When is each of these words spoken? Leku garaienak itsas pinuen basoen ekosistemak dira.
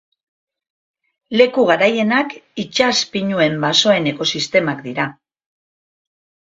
Leku 1.41 1.65
garaienak 1.71 2.35
itsas 2.65 2.97
pinuen 3.13 3.61
basoen 3.69 4.13
ekosistemak 4.17 4.85
dira. 4.89 5.11